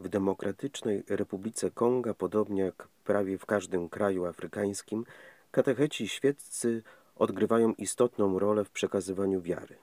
[0.00, 5.04] W Demokratycznej Republice Konga, podobnie jak prawie w każdym kraju afrykańskim,
[5.50, 6.82] katecheci świeccy
[7.16, 9.76] odgrywają istotną rolę w przekazywaniu wiary.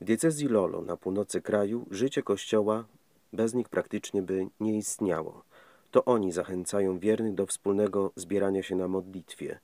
[0.00, 2.84] W diecezji Lolo na północy kraju życie kościoła
[3.32, 5.42] bez nich praktycznie by nie istniało.
[5.90, 9.58] To oni zachęcają wiernych do wspólnego zbierania się na modlitwie.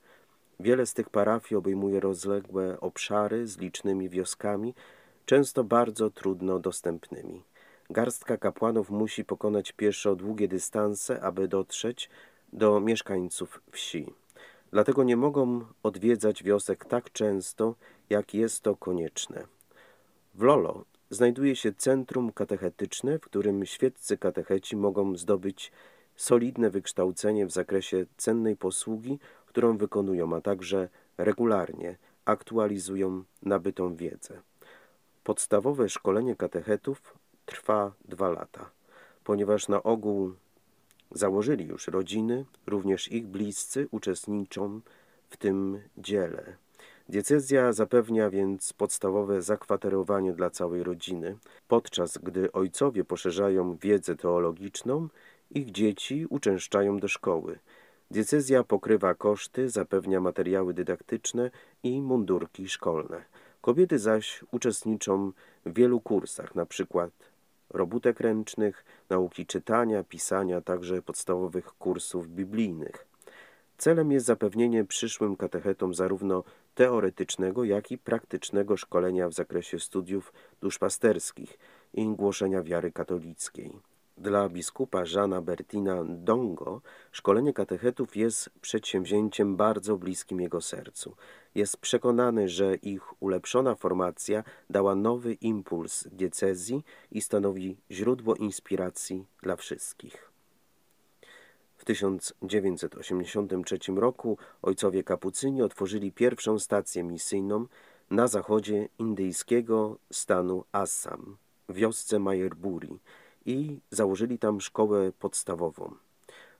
[0.59, 4.73] Wiele z tych parafii obejmuje rozległe obszary z licznymi wioskami,
[5.25, 7.43] często bardzo trudno dostępnymi.
[7.91, 12.09] Garstka kapłanów musi pokonać pieszo długie dystanse, aby dotrzeć
[12.53, 14.13] do mieszkańców wsi.
[14.71, 17.75] Dlatego nie mogą odwiedzać wiosek tak często,
[18.09, 19.43] jak jest to konieczne.
[20.35, 25.71] W Lolo znajduje się centrum katechetyczne, w którym świeccy katecheci mogą zdobyć
[26.15, 34.41] solidne wykształcenie w zakresie cennej posługi, którą wykonują, a także regularnie aktualizują nabytą wiedzę.
[35.23, 37.20] Podstawowe szkolenie katechetów
[37.51, 38.69] trwa dwa lata.
[39.23, 40.33] Ponieważ na ogół
[41.11, 44.81] założyli już rodziny, również ich bliscy uczestniczą
[45.29, 46.55] w tym dziele.
[47.09, 55.07] Diecezja zapewnia więc podstawowe zakwaterowanie dla całej rodziny, podczas gdy ojcowie poszerzają wiedzę teologiczną,
[55.49, 57.59] ich dzieci uczęszczają do szkoły.
[58.11, 61.51] Diecezja pokrywa koszty, zapewnia materiały dydaktyczne
[61.83, 63.25] i mundurki szkolne.
[63.61, 65.31] Kobiety zaś uczestniczą
[65.65, 67.11] w wielu kursach, na przykład
[67.73, 73.07] robótek ręcznych, nauki czytania, pisania, także podstawowych kursów biblijnych.
[73.77, 76.43] Celem jest zapewnienie przyszłym katechetom zarówno
[76.75, 81.59] teoretycznego, jak i praktycznego szkolenia w zakresie studiów duszpasterskich
[81.93, 83.90] i głoszenia wiary katolickiej.
[84.21, 91.15] Dla biskupa Żana Bertina Dongo szkolenie katechetów jest przedsięwzięciem bardzo bliskim jego sercu.
[91.55, 99.55] Jest przekonany, że ich ulepszona formacja dała nowy impuls diecezji i stanowi źródło inspiracji dla
[99.55, 100.31] wszystkich.
[101.77, 107.65] W 1983 roku ojcowie kapucyni otworzyli pierwszą stację misyjną
[108.11, 111.37] na zachodzie indyjskiego stanu Assam,
[111.69, 112.99] w wiosce Majerburi
[113.45, 115.95] i założyli tam szkołę podstawową.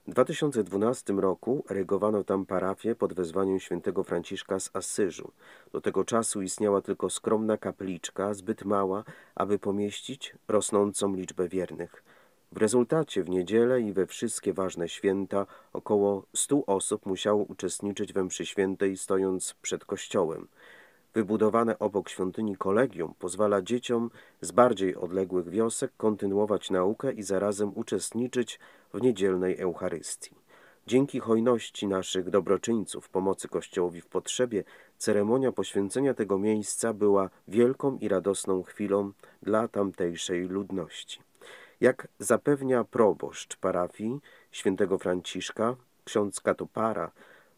[0.06, 5.32] W 2012 roku erygowano tam parafię pod wezwaniem świętego Franciszka z Asyżu.
[5.72, 9.04] Do tego czasu istniała tylko skromna kapliczka, zbyt mała,
[9.34, 12.04] aby pomieścić rosnącą liczbę wiernych.
[12.52, 18.24] W rezultacie w niedzielę i we wszystkie ważne święta około stu osób musiało uczestniczyć we
[18.24, 20.48] mszy świętej stojąc przed kościołem.
[21.14, 28.60] Wybudowane obok świątyni kolegium pozwala dzieciom z bardziej odległych wiosek kontynuować naukę i zarazem uczestniczyć
[28.94, 30.34] w niedzielnej Eucharystii.
[30.86, 34.64] Dzięki hojności naszych dobroczyńców pomocy Kościołowi w potrzebie,
[34.98, 39.12] ceremonia poświęcenia tego miejsca była wielką i radosną chwilą
[39.42, 41.20] dla tamtejszej ludności.
[41.80, 47.10] Jak zapewnia proboszcz parafii świętego Franciszka, ksiądz Katopara,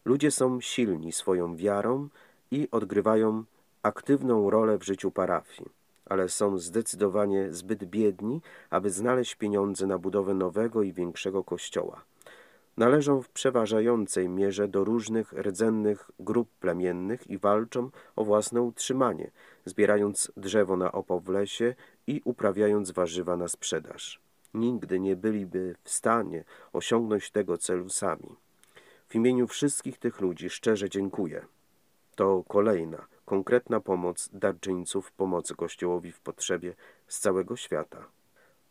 [0.05, 2.09] ludzie są silni swoją wiarą
[2.51, 3.43] i odgrywają
[3.83, 5.69] aktywną rolę w życiu parafii,
[6.05, 12.01] ale są zdecydowanie zbyt biedni, aby znaleźć pieniądze na budowę nowego i większego kościoła.
[12.77, 19.31] Należą w przeważającej mierze do różnych rdzennych grup plemiennych i walczą o własne utrzymanie,
[19.65, 21.75] zbierając drzewo na opał w lesie
[22.07, 24.19] i uprawiając warzywa na sprzedaż.
[24.53, 28.35] Nigdy nie byliby w stanie osiągnąć tego celu sami.
[29.07, 31.45] W imieniu wszystkich tych ludzi szczerze dziękuję.
[32.15, 36.75] To kolejna, konkretna pomoc darczyńców pomocy Kościołowi w potrzebie
[37.07, 38.07] z całego świata.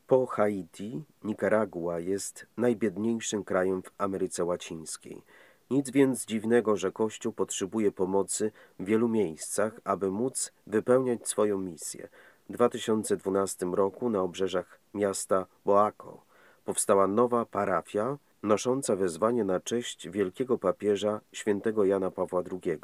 [0.07, 5.23] Po Haiti Nikaragua jest najbiedniejszym krajem w Ameryce Łacińskiej.
[5.71, 12.09] Nic więc dziwnego, że Kościół potrzebuje pomocy w wielu miejscach, aby móc wypełniać swoją misję.
[12.49, 16.23] W 2012 roku na obrzeżach miasta Boaco
[16.65, 22.81] powstała nowa parafia nosząca wezwanie na cześć wielkiego papieża świętego Jana Pawła II.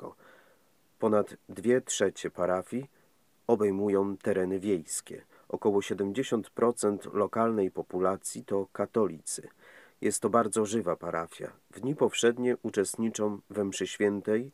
[1.00, 2.90] Ponad dwie trzecie parafii
[3.46, 5.22] obejmują tereny wiejskie.
[5.48, 9.48] Około 70% lokalnej populacji to katolicy.
[10.00, 11.52] Jest to bardzo żywa parafia.
[11.70, 14.52] W dni powszednie uczestniczą we mszy świętej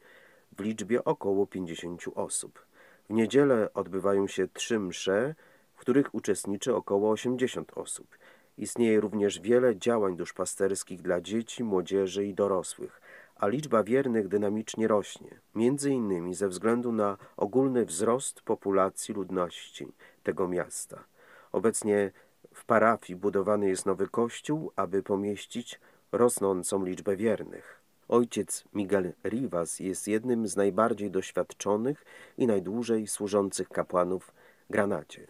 [0.59, 2.67] w liczbie około 50 osób.
[3.11, 5.35] W niedzielę odbywają się trzy msze,
[5.75, 8.19] w których uczestniczy około 80 osób.
[8.59, 13.01] Istnieje również wiele działań duszpasterskich dla dzieci, młodzieży i dorosłych,
[13.37, 19.93] a liczba wiernych dynamicznie rośnie, między innymi ze względu na ogólny wzrost populacji ludności
[20.23, 21.05] tego miasta.
[21.53, 22.13] Obecnie
[22.55, 25.81] w parafii budowany jest nowy kościół, aby pomieścić
[26.13, 27.81] rosnącą liczbę wiernych.
[28.09, 32.05] Ojciec Miguel Rivas jest jednym z najbardziej doświadczonych
[32.39, 34.33] i najdłużej służących kapłanów
[34.71, 35.27] Granacie.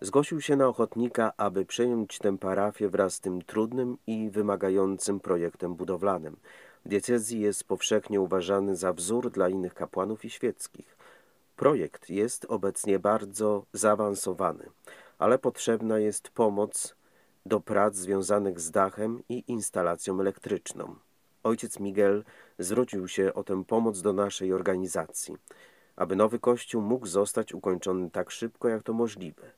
[0.00, 5.74] zgłosił się na ochotnika, aby przejąć tę parafię wraz z tym trudnym i wymagającym projektem
[5.74, 6.36] budowlanym.
[6.86, 10.96] Diecezji jest powszechnie uważany za wzór dla innych kapłanów i świeckich.
[11.56, 14.70] Projekt jest obecnie bardzo zaawansowany,
[15.18, 16.96] ale potrzebna jest pomoc
[17.46, 20.96] do prac związanych z dachem i instalacją elektryczną.
[21.42, 22.24] Ojciec Miguel
[22.58, 25.36] zwrócił się o tę pomoc do naszej organizacji,
[25.96, 29.50] aby nowy kościół mógł zostać ukończony tak szybko, jak to możliwe.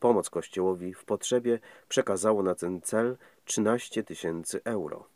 [0.00, 1.58] Pomoc kościołowi w potrzebie
[1.88, 5.11] przekazało na ten cel 13 tysięcy euro.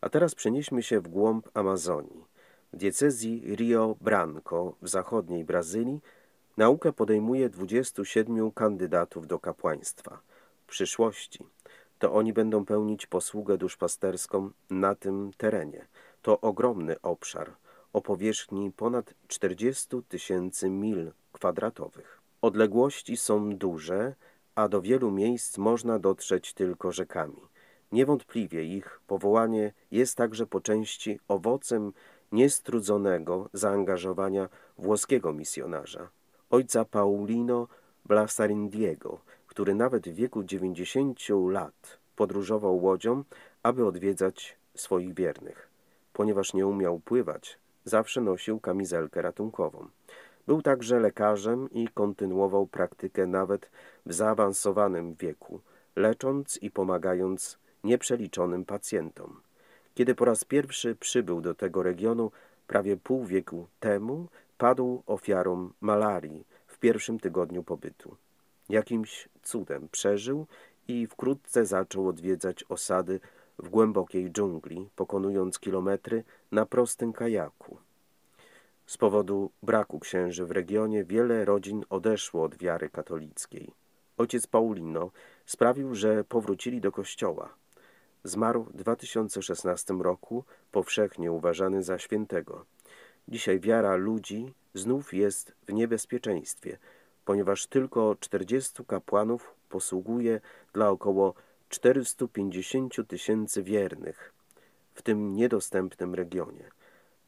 [0.00, 2.24] A teraz przenieśmy się w głąb Amazonii.
[2.72, 6.00] W diecezji Rio Branco w zachodniej Brazylii
[6.56, 10.20] naukę podejmuje 27 kandydatów do kapłaństwa.
[10.66, 11.46] W przyszłości
[11.98, 15.86] to oni będą pełnić posługę duszpasterską na tym terenie.
[16.22, 17.52] To ogromny obszar
[17.92, 22.20] o powierzchni ponad 40 tysięcy mil kwadratowych.
[22.42, 24.14] Odległości są duże,
[24.54, 27.42] a do wielu miejsc można dotrzeć tylko rzekami.
[27.92, 31.92] Niewątpliwie ich powołanie jest także po części owocem
[32.32, 34.48] niestrudzonego zaangażowania
[34.78, 36.08] włoskiego misjonarza,
[36.50, 37.68] ojca Paulino
[38.04, 41.18] Blasarindiego, który nawet w wieku 90
[41.50, 43.24] lat podróżował łodzią,
[43.62, 45.68] aby odwiedzać swoich wiernych.
[46.12, 49.88] Ponieważ nie umiał pływać, zawsze nosił kamizelkę ratunkową.
[50.46, 53.70] Był także lekarzem i kontynuował praktykę nawet
[54.06, 55.60] w zaawansowanym wieku,
[55.96, 59.40] lecząc i pomagając nieprzeliczonym pacjentom.
[59.94, 62.30] Kiedy po raz pierwszy przybył do tego regionu,
[62.66, 64.28] prawie pół wieku temu,
[64.58, 68.16] padł ofiarą malarii w pierwszym tygodniu pobytu.
[68.68, 70.46] Jakimś cudem przeżył
[70.88, 73.20] i wkrótce zaczął odwiedzać osady
[73.58, 77.78] w głębokiej dżungli, pokonując kilometry na prostym kajaku.
[78.86, 83.70] Z powodu braku księży w regionie wiele rodzin odeszło od wiary katolickiej.
[84.18, 85.10] Ojciec Paulino
[85.46, 87.54] sprawił, że powrócili do kościoła.
[88.24, 92.64] Zmarł w 2016 roku, powszechnie uważany za świętego.
[93.28, 96.78] Dzisiaj wiara ludzi znów jest w niebezpieczeństwie,
[97.24, 100.40] ponieważ tylko 40 kapłanów posługuje
[100.72, 101.34] dla około
[101.68, 104.32] 450 tysięcy wiernych
[104.94, 106.70] w tym niedostępnym regionie.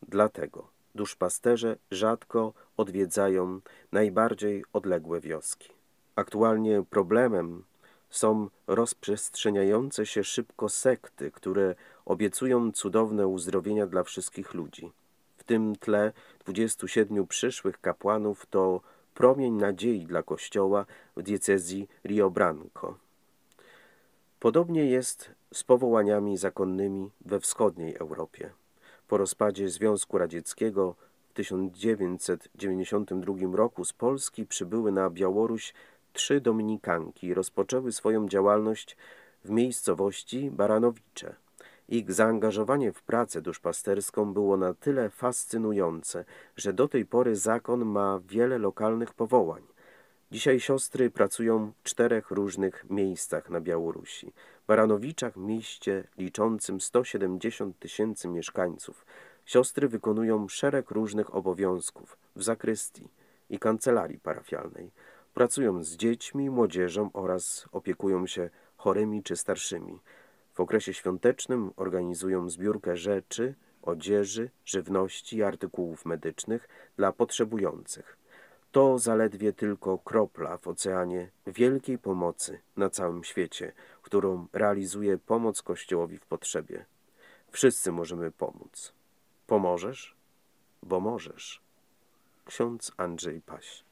[0.09, 3.61] Dlatego duszpasterze rzadko odwiedzają
[3.93, 5.69] najbardziej odległe wioski.
[6.17, 7.65] Aktualnie problemem
[8.11, 11.75] są rozprzestrzeniające się szybko sekty, które
[12.05, 14.93] obiecują cudowne uzdrowienia dla wszystkich ludzi.
[15.37, 16.13] W tym tle
[16.45, 18.81] 27 przyszłych kapłanów to
[19.15, 20.87] promień nadziei dla Kościoła
[21.17, 22.97] w diecezji Rio Branco.
[24.41, 28.51] Podobnie jest z powołaniami zakonnymi we wschodniej Europie.
[29.09, 30.95] Po rozpadzie Związku Radzieckiego
[31.31, 35.75] w 1992 roku z Polski przybyły na Białoruś
[36.13, 38.97] trzy dominikanki rozpoczęły swoją działalność
[39.45, 41.35] w miejscowości Baranowicze.
[41.89, 46.25] Ich zaangażowanie w pracę duszpasterską było na tyle fascynujące,
[46.57, 49.63] że do tej pory zakon ma wiele lokalnych powołań.
[50.31, 54.33] Dzisiaj siostry pracują w czterech różnych miejscach na Białorusi.
[54.67, 59.07] Baranowiczach, mieście liczącym 170 tysięcy mieszkańców,
[59.45, 63.09] siostry wykonują szereg różnych obowiązków w zakrystii
[63.49, 64.91] i kancelarii parafialnej.
[65.41, 69.99] Pracują z dziećmi, młodzieżą oraz opiekują się chorymi czy starszymi.
[70.55, 78.17] W okresie świątecznym organizują zbiórkę rzeczy, odzieży, żywności i artykułów medycznych dla potrzebujących.
[78.73, 83.73] To zaledwie tylko kropla w oceanie wielkiej pomocy na całym świecie,
[84.03, 86.85] którą realizuje pomoc Kościołowi w potrzebie.
[87.51, 88.93] Wszyscy możemy pomóc.
[89.47, 90.17] Pomożesz?
[90.83, 91.61] Bo możesz.
[92.45, 93.90] Ksiądz Andrzej Paś